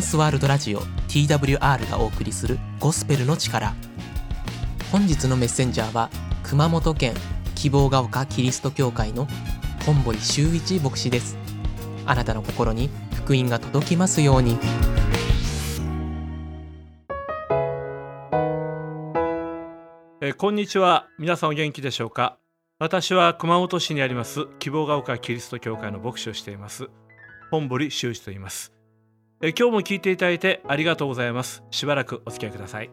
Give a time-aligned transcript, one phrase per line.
[0.00, 3.74] ンスワールドラジオ TWR がお送りするゴスペルの力。
[4.90, 6.08] 本日のメッセンジャーは
[6.42, 7.14] 熊本県
[7.54, 9.28] 希望が丘キリスト教会の
[9.84, 11.36] 本堀修一牧師です。
[12.06, 14.56] あなたの心に福音が届きますように。
[20.22, 21.08] えこんにちは。
[21.18, 22.38] 皆さんお元気でしょうか？
[22.78, 26.88] 私は熊本市にあります希望が丘キリスト教会の牧師をしています
[27.50, 28.72] 本堀修一と言います、
[29.42, 31.62] え今日も聞いていただいてありがとうございます。
[31.70, 32.90] しばらくお付き合いください。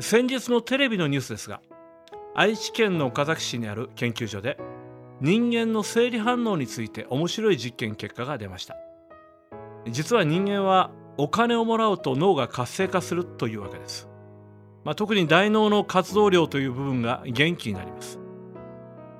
[0.00, 1.60] 先日のテレビのニュースですが
[2.34, 4.56] 愛知県の岡崎市にある研究所で
[5.20, 8.76] 人間の生理反応について面白い実験結果が出ました。
[9.90, 14.08] 実は人間はお金をもらうと脳が活性化するというわけです。
[14.84, 18.18] まあ、特に大脳の活動量という部分が元気になります、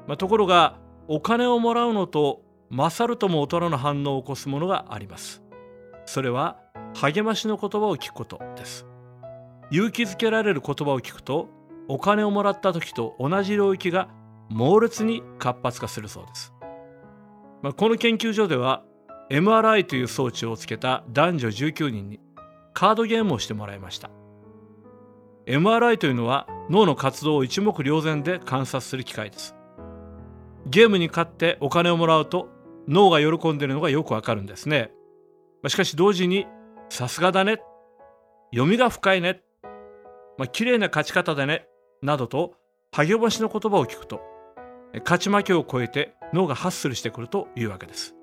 [0.09, 2.41] まあ、ところがお金をもらうのと
[2.71, 5.41] 勝るとも劣らぬ反応を起こすものがあります。
[6.05, 6.59] それは
[6.95, 8.87] 励ましの言葉を聞くことです。
[9.71, 11.49] 勇気づけられる言葉を聞くと
[11.88, 14.09] お金をもらった時と同じ領域が
[14.51, 16.52] 猛烈に活発化するそうです、
[17.62, 18.85] まあ、この研究所では
[19.30, 22.21] MRI という装置をつけた男女19人に
[22.74, 24.10] カードゲームをしてもらいました。
[25.46, 29.55] MRI というのは脳の活動を一目瞭然で観察する機械です。
[30.66, 32.49] ゲームに勝ってお金をもらうと
[32.88, 34.93] 脳が喜んでいるのがよくわかるんですね。
[35.63, 36.46] まあしかし同時に
[36.88, 37.63] さすがだね。
[38.52, 39.43] 読みが深いね。
[40.37, 41.66] まあ綺麗な勝ち方だね。
[42.02, 42.55] などと
[42.91, 44.21] 励ましの言葉を聞くと
[45.05, 48.15] 勝ち負けを超えて脳がハッスルしてくるというわけです、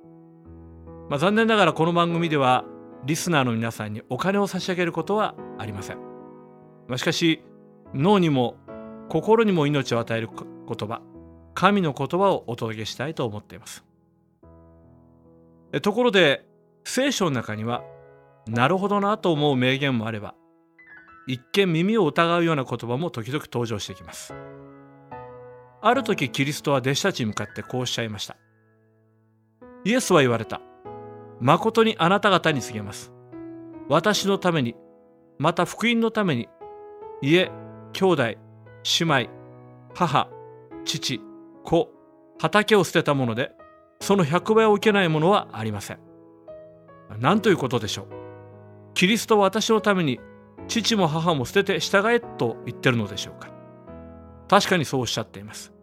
[1.10, 2.66] まあ、残念ながらこの番組では
[3.06, 5.98] リスナーの皆さんにお金を差し上げることはありません。
[6.88, 7.42] まあしかし
[7.94, 8.58] 脳にも
[9.08, 11.02] 心にも命を与える言葉
[11.54, 13.86] 神の言葉をお届けしたいと思っています。
[15.82, 16.46] ところで
[16.90, 17.84] 聖書の中には
[18.48, 20.34] なるほどなと思う名言もあれば
[21.28, 24.34] 一見耳を疑うような言葉も時々登場してきます。
[25.82, 28.38] ある時キリストは弟子たちに向かってこうおっしゃいました。
[29.86, 30.62] イエスは言われた。
[31.40, 33.14] 誠にあなた方に告げます。
[33.88, 34.76] 私のために
[35.38, 36.50] また福音のために
[37.22, 37.52] 家、
[37.94, 38.38] 兄弟、姉
[39.02, 39.30] 妹、
[39.94, 40.28] 母、
[40.86, 41.22] 父、
[41.64, 41.92] 子、
[42.40, 43.52] 畑を捨てたもので、
[44.02, 46.09] その100倍を受けないものはありません。
[47.18, 48.08] 何ということでしょう。
[48.94, 50.20] キリストは私のために、
[50.68, 53.50] 父も母も捨てて従えと言ってるのでしょうか。
[54.48, 55.74] 確かにそうおっしゃっています。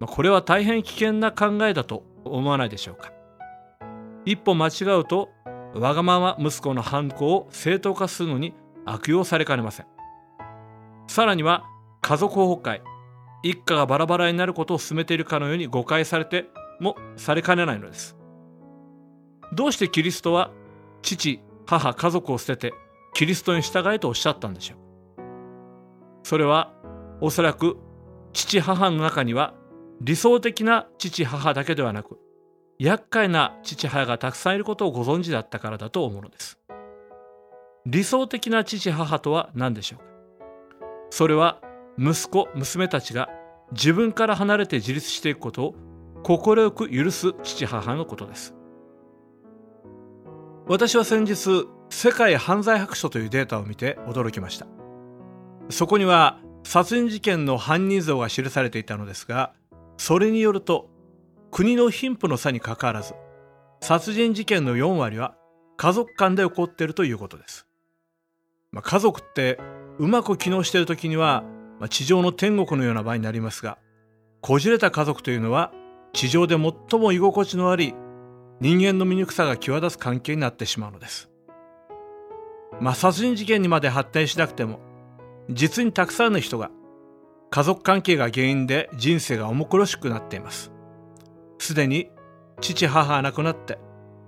[0.00, 3.12] これは大変危険な考えだと思わないでしょうか。
[4.24, 5.30] 一歩間違うと、
[5.74, 9.86] わがまま息子の犯行を正当化するのに悪用されかねません。
[11.08, 11.64] さらには
[12.02, 12.80] 家族崩壊
[13.42, 16.46] 一家がバラバラになることを進めているかのように誤解されて
[16.80, 18.16] もされかねないのです
[19.52, 20.50] どうしてキリストは
[21.02, 22.74] 父母家族を捨てて
[23.14, 24.78] キリストに従えとおっしゃったんでしょう
[26.22, 26.72] それは
[27.20, 27.78] おそらく
[28.32, 29.54] 父母の中には
[30.00, 32.18] 理想的な父母だけではなく
[32.78, 36.58] 厄介な父母がたくさんいることをご存知だったからだと思うのです。
[37.86, 40.04] 理想的な父母とは何でしょうか？
[41.08, 41.62] それは
[41.98, 43.30] 息子娘たちが
[43.72, 45.74] 自分から離れて自立していくことを
[46.22, 48.54] 快く許す父母のことです。
[50.68, 54.66] 私は先日世界犯罪白書というデータを見て驚きました。
[55.70, 59.52] そこには殺人事件の犯人像が記されていたのですが
[59.98, 60.88] それによると
[61.50, 63.14] 国の貧富の差にかかわらず
[63.80, 65.36] 殺人事件の4割は
[65.76, 67.66] 家族間で起こっているということです、
[68.72, 69.58] まあ、家族って
[69.98, 71.44] うまく機能している時には、
[71.78, 73.78] まあ、地上の天国のような場合になりますが
[74.40, 75.72] こじれた家族というのは
[76.12, 77.94] 地上で最も居心地の悪い
[78.60, 81.30] 人間の醜さが際立つ関係になってしまうのです。
[82.80, 84.80] まあ殺人事件にまで発展しなくても
[85.50, 86.70] 実にたくさんの人が
[87.50, 90.72] 家族関係が原因で人生が重苦しくなっています。
[91.58, 92.10] すでに
[92.60, 93.78] 父母が亡くなって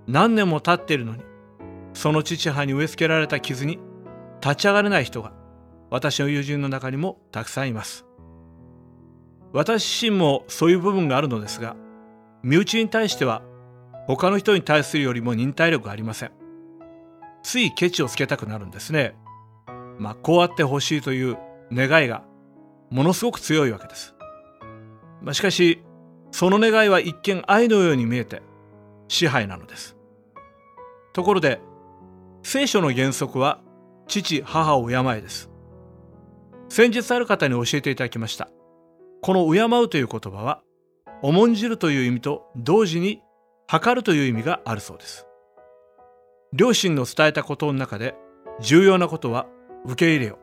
[0.07, 1.23] 何年も経っているのに
[1.93, 3.79] その父母に植え付けられた傷に
[4.41, 5.33] 立ち上がれない人が
[5.89, 8.05] 私の友人の中にもたくさんいます
[9.51, 11.75] 私自身もそういう部分があるのですが
[12.43, 13.41] 身内に対しては
[14.15, 16.31] 他の人に対するよりも忍耐力がありません。
[17.43, 19.15] ついケチをつけたくなるんですね。
[19.99, 21.37] まあこうあってほしいという
[21.71, 22.23] 願いが
[22.89, 24.15] ものすごく強いわけです、
[25.21, 25.83] まあ、しかし
[26.31, 28.41] その願いは一見愛のように見えて
[29.07, 29.95] 支配なのです。
[31.13, 31.61] ところで
[32.41, 33.61] 聖書の原則は
[34.07, 35.51] 父母を敬えです。
[36.69, 38.49] 先日ある方に教えていただきました。
[39.21, 40.63] この敬うという言葉は
[41.21, 43.21] 重んじるという意味と同時に
[43.71, 45.27] 測るという意味があるそうです
[46.53, 48.15] 両親の伝えたことの中で
[48.59, 49.45] 重要なことは
[49.85, 50.39] 受け入れよ。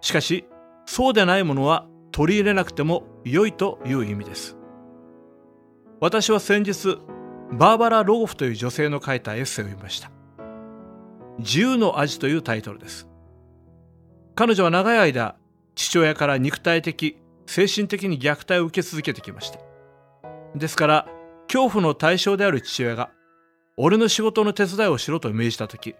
[0.00, 0.46] しかし、
[0.86, 4.56] そうでないものは取り入れなくても良いという意味です。
[6.00, 6.98] 私は先日、
[7.52, 10.12] バーバラ・ロゴフという女性の書いたエッセイを読みました。
[11.38, 13.08] 自由の味というタイトルです。
[14.36, 15.36] 彼女は長い間、
[15.74, 19.58] 父親から肉体的、精神的に虐待を受け続けてきました。
[20.54, 21.08] ですから、
[21.48, 23.10] 恐怖の対象である父親が、
[23.76, 25.94] 俺の仕事の手伝いをしろと命じたとき、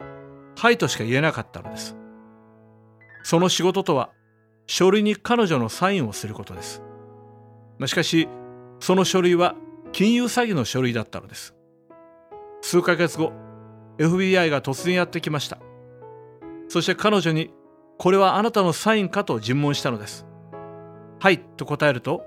[0.58, 1.96] はいとしか言えなかったのです。
[3.22, 4.10] その仕事とは、
[4.66, 6.82] 書類に彼女のサインをすることです。
[7.86, 8.28] しかし、
[8.80, 9.54] その書類は
[9.92, 11.54] 金融詐欺の書類だったのです。
[12.62, 13.32] 数ヶ月後、
[13.98, 15.58] FBI が突然やってきました。
[16.68, 17.50] そして彼女に、
[17.98, 20.26] これはあなたのサインかと尋問したのです。
[21.20, 22.24] はいと答えると、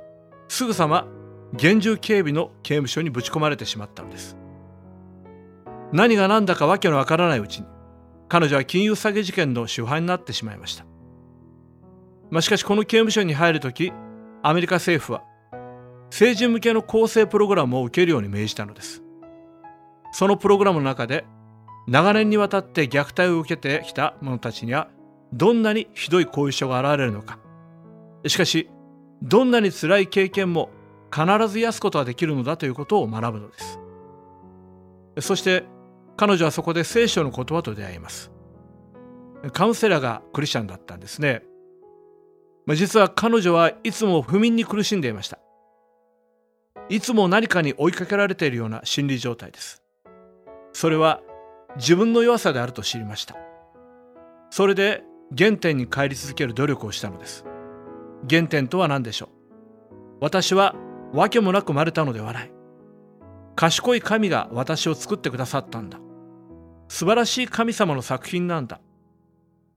[0.48, 1.08] すぐさま
[1.54, 4.38] 厳重警備の刑務所にぶち込まれてしまったのです。
[5.92, 7.68] 何が何だかわけのわからないうちに、
[8.28, 10.86] 彼女は金融詐欺事件の主犯になってしまいました。
[12.30, 13.92] まあ、しかしこの刑務所に入るとき、
[14.44, 15.24] アメリカ政府は、
[16.12, 19.02] 成人向けの更生プログラムを受けるように命じたのです。
[20.12, 21.26] そのプログラムの中で、
[21.88, 24.90] 長年にわたって虐待を受けてきた者たちには、
[25.34, 27.40] どんなにひどい後遺症が現れるのか。
[28.28, 28.70] しかし、
[29.24, 30.70] どんなに辛い経験も
[31.14, 33.80] 必ず癒すことができるのだということを学ぶのです。
[35.22, 35.66] そして
[36.18, 38.32] 彼女はそこで聖書の言葉と出会います。
[39.54, 41.44] カウンセラーがクリスチャンだったんですね。
[42.68, 45.40] 実は彼女はいつも不眠に苦しんでいました。
[46.90, 49.84] いつも何かに追いかけられているような心理状態です。
[50.74, 51.22] それは
[51.78, 53.36] 自分の弱さであると知りました。
[54.50, 55.04] それで
[55.38, 57.46] 原点に帰り続ける努力をしたのです。
[58.30, 59.30] 原点とは何でしょう
[60.22, 60.76] 私は
[61.14, 62.52] 訳もなく生まれたのではない。
[63.56, 66.00] 賢い神が私を作ってくださったんだ。
[66.88, 68.80] 素晴らしい神様の作品なんだ。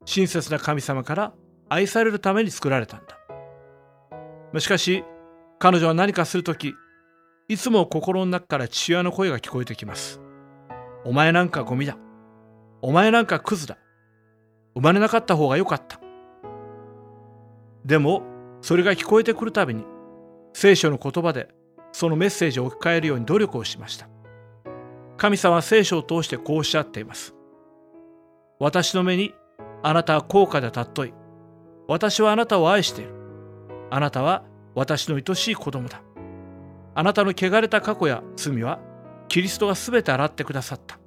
[0.04, 1.32] 親切な神様から
[1.68, 4.60] 愛されるために作られたんだ。
[4.60, 5.04] しかし、
[5.58, 6.74] 彼女は何かするとき、
[7.48, 10.20] いつも心の中から父親の声が聞こえてきます。
[11.04, 11.96] お前なんかゴミだ。
[12.82, 13.78] お前なんかクズだ。
[14.74, 16.00] 生まれなかった方がよかった。
[17.84, 18.22] でも、
[18.60, 19.84] それが聞こえてくるたびに、
[20.52, 21.48] 聖書の言葉で
[21.92, 24.08] そのメッセージを置き換えるように努力をしました。
[25.16, 27.34] 神様は聖書を通してこうおっしゃっています。
[28.58, 29.34] 私の目に
[29.82, 31.14] あなたは高価で尊い。
[31.88, 33.14] 私はあなたを愛している。
[33.90, 34.44] あなたは
[34.74, 36.02] 私の愛しい子供だ。
[36.94, 38.80] あなたの汚れた過去や罪は
[39.28, 40.98] キリストが全て洗ってくださった。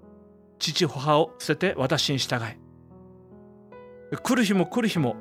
[0.59, 2.57] 父母を捨てて私に従え。
[4.17, 5.15] 来る日も来る日も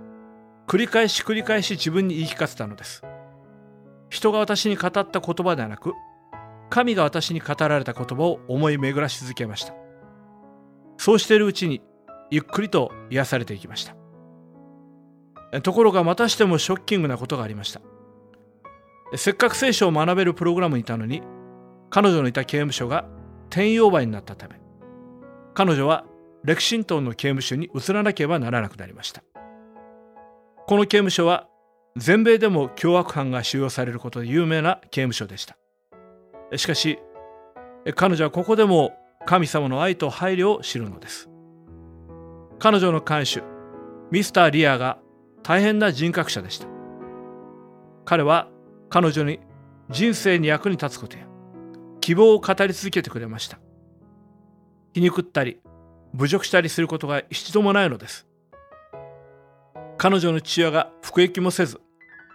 [0.67, 3.03] 繰り返し繰り返し自分に言い聞かせたのです。
[4.09, 5.95] 人が私に語った言葉ではなく、
[6.71, 9.75] 神が私に語られた言葉を思い巡らし続けました。
[10.97, 11.83] そうしているうちに、
[12.31, 13.95] ゆっくりと癒されていきました。
[15.61, 17.81] ところがまたしてもショッキングなことがありました。
[19.17, 21.23] せっかく聖書を学べるプログラムにいたのに、
[21.91, 23.07] 彼女のいた刑務所が
[23.51, 24.61] 転用売になったため、
[25.55, 26.05] 彼女は
[26.43, 29.23] レクシントンの刑務所に移らなければならなくなりました。
[30.67, 31.47] この刑務所は
[31.97, 35.57] 全米でも凶悪犯が収容されることで有名な刑務所でした。
[36.57, 36.99] しかし、
[37.95, 38.95] 彼女はここでも
[39.27, 41.31] 神様の愛と配慮を知るのです。
[42.59, 43.47] 彼女の看守、
[44.11, 44.99] ミスター・リアが
[45.43, 46.67] 大変な人格者でした。
[48.05, 48.49] 彼は
[48.91, 49.41] 彼女に
[49.89, 51.27] 人生に役に立つことや
[52.01, 53.59] 希望を語り続けてくれました。
[54.95, 55.61] 皮肉ったり
[56.15, 58.27] 侮辱したりすることが一度もないのです。
[59.97, 61.81] 彼女の父親が服役もせず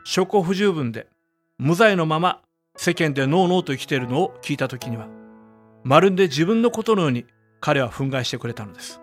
[0.05, 1.07] 証拠不十分で
[1.57, 2.41] 無罪のまま
[2.77, 5.07] 世間でノーノーと生きているのを聞いた時には
[5.83, 7.25] まるで自分のことのように
[7.59, 9.01] 彼は憤慨してくれたのです。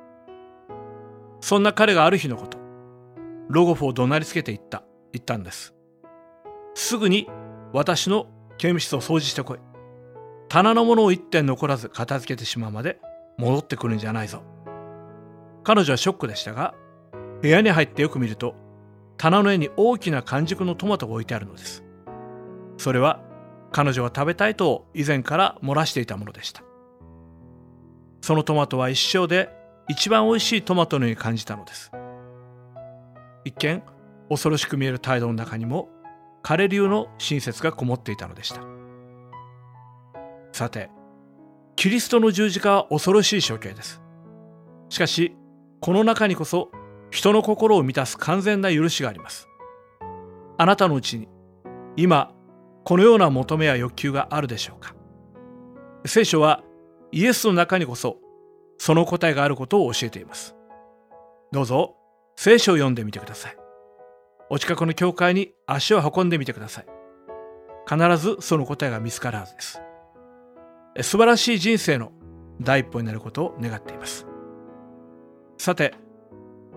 [1.40, 2.58] そんな彼がある日のこと
[3.48, 4.82] ロゴフを怒鳴りつけて言った
[5.12, 5.74] 言ったんです。
[6.74, 7.28] すぐに
[7.72, 8.26] 私の
[8.58, 9.58] 刑務室を掃除してこい。
[10.48, 12.98] 棚のものを一点残らず片付けてしまうまで
[13.36, 14.42] 戻ってくるんじゃないぞ。
[15.62, 16.74] 彼女はショックでしたが
[17.46, 18.56] 部屋に入ってよく見ると
[19.18, 21.84] 棚の上に大きな完熟のトマトが置いてあるのです。
[22.76, 23.22] それは
[23.70, 26.64] 彼女が食べたいと以前から漏らしていたものでした。
[28.20, 29.48] そのトマトは一生で
[29.88, 31.92] 一番おいしいトマトのように感じたのです。
[33.44, 33.80] 一見
[34.28, 35.88] 恐ろしく見える態度の中にも
[36.42, 38.60] 彼流の親切がこもっていたのでした。
[40.50, 40.90] さて
[41.76, 44.02] キリストの十字架は恐ろしい処刑です。
[44.88, 45.36] しかし
[45.80, 46.72] この中にこそ
[47.10, 49.48] 人の心を満たす完全な許しがあります。
[50.58, 51.28] あなたのうちに
[51.96, 52.32] 今
[52.84, 54.94] このような求めや欲求があるでしょうか。
[56.04, 56.62] 聖書は
[57.12, 58.18] イエスの中にこそ
[58.78, 60.54] その答えがあることを教えています。
[61.52, 61.96] どうぞ
[62.36, 63.56] 聖書を読んでみてください。
[64.48, 66.86] お近くの教会に足を運んでみてください。
[67.88, 69.80] 必ずその答えが見つかるはずです。
[71.02, 72.12] 素晴らしい人生の
[72.60, 74.26] 第一歩になることを願っています。
[75.58, 75.94] さて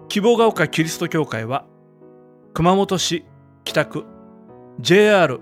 [0.09, 1.67] 希望が丘キリスト教会は
[2.55, 3.25] 熊本市
[3.63, 4.05] 北区
[4.79, 5.39] JR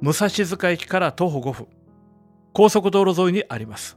[0.00, 1.68] 武蔵塚駅から徒歩5分
[2.52, 3.96] 高速道路沿いにあります。